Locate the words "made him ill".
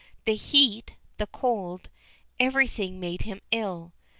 2.99-3.93